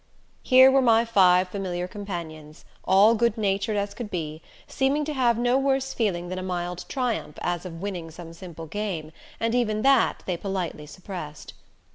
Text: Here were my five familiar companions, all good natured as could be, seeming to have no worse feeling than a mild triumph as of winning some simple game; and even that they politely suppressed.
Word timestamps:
Here 0.41 0.71
were 0.71 0.81
my 0.81 1.05
five 1.05 1.49
familiar 1.49 1.87
companions, 1.87 2.65
all 2.83 3.13
good 3.13 3.37
natured 3.37 3.77
as 3.77 3.93
could 3.93 4.09
be, 4.09 4.41
seeming 4.65 5.05
to 5.05 5.13
have 5.13 5.37
no 5.37 5.59
worse 5.59 5.93
feeling 5.93 6.29
than 6.29 6.39
a 6.39 6.41
mild 6.41 6.85
triumph 6.89 7.37
as 7.43 7.67
of 7.67 7.81
winning 7.83 8.09
some 8.09 8.33
simple 8.33 8.65
game; 8.65 9.11
and 9.39 9.53
even 9.53 9.83
that 9.83 10.23
they 10.25 10.37
politely 10.37 10.87
suppressed. 10.87 11.53